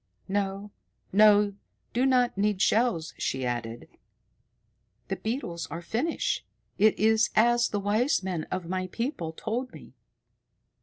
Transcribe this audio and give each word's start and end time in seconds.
"No, 0.27 0.71
you 1.13 1.57
do 1.93 2.07
not 2.07 2.35
need 2.35 2.55
the 2.55 2.59
shells," 2.63 3.13
she 3.19 3.45
added. 3.45 3.87
"The 5.09 5.15
beetles 5.17 5.67
are 5.67 5.83
finish. 5.83 6.43
It 6.79 6.97
is 6.97 7.29
as 7.35 7.69
the 7.69 7.79
wise 7.79 8.23
men 8.23 8.45
of 8.45 8.65
my 8.67 8.87
people 8.87 9.31
told 9.31 9.71
me." 9.71 9.93